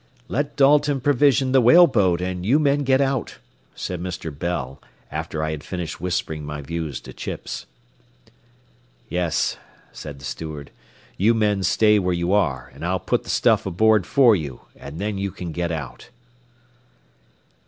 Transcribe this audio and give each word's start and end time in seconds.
"Let 0.27 0.55
Dalton 0.55 0.99
provision 0.99 1.51
the 1.51 1.61
whale 1.61 1.85
boat, 1.85 2.21
and 2.21 2.43
you 2.43 2.57
men 2.57 2.79
get 2.79 3.01
out," 3.01 3.37
said 3.75 4.01
Mr. 4.01 4.35
Bell 4.35 4.81
after 5.11 5.43
I 5.43 5.51
had 5.51 5.63
finished 5.63 6.01
whispering 6.01 6.43
my 6.43 6.59
views 6.59 6.99
to 7.01 7.13
Chips. 7.13 7.67
"Yes," 9.09 9.57
said 9.91 10.17
the 10.17 10.25
steward; 10.25 10.71
"you 11.17 11.35
men 11.35 11.61
stay 11.61 11.99
where 11.99 12.15
you 12.15 12.33
are, 12.33 12.71
and 12.73 12.83
I'll 12.83 12.99
put 12.99 13.23
the 13.25 13.29
stuff 13.29 13.67
aboard 13.67 14.07
for 14.07 14.35
you, 14.35 14.61
and 14.75 14.97
then 14.99 15.19
you 15.19 15.29
can 15.29 15.51
get 15.51 15.71
out." 15.71 16.09